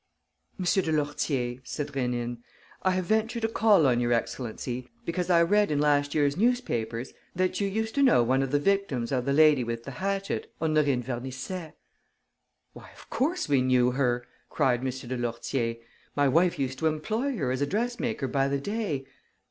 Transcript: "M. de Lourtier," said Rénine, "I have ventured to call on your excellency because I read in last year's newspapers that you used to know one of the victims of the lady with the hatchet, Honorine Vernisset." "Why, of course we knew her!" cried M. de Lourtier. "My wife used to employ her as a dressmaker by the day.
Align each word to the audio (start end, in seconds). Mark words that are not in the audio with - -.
"M. 0.57 0.65
de 0.65 0.91
Lourtier," 0.91 1.61
said 1.63 1.89
Rénine, 1.89 2.39
"I 2.81 2.89
have 2.89 3.05
ventured 3.05 3.43
to 3.43 3.47
call 3.47 3.85
on 3.85 3.99
your 3.99 4.13
excellency 4.13 4.89
because 5.05 5.29
I 5.29 5.43
read 5.43 5.69
in 5.69 5.77
last 5.79 6.15
year's 6.15 6.35
newspapers 6.35 7.13
that 7.35 7.61
you 7.61 7.67
used 7.67 7.93
to 7.93 8.01
know 8.01 8.23
one 8.23 8.41
of 8.41 8.49
the 8.49 8.57
victims 8.57 9.11
of 9.11 9.25
the 9.25 9.31
lady 9.31 9.63
with 9.63 9.83
the 9.83 9.91
hatchet, 9.91 10.51
Honorine 10.59 11.03
Vernisset." 11.03 11.73
"Why, 12.73 12.89
of 12.95 13.11
course 13.11 13.47
we 13.47 13.61
knew 13.61 13.91
her!" 13.91 14.25
cried 14.49 14.79
M. 14.79 14.85
de 14.85 15.15
Lourtier. 15.19 15.75
"My 16.15 16.27
wife 16.27 16.57
used 16.57 16.79
to 16.79 16.87
employ 16.87 17.37
her 17.37 17.51
as 17.51 17.61
a 17.61 17.67
dressmaker 17.67 18.27
by 18.27 18.47
the 18.47 18.59
day. 18.59 19.05